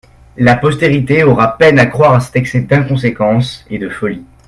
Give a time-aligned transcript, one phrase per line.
[0.37, 4.25] La postérité aura peine à croire à cet excès d'inconséquence et de folie.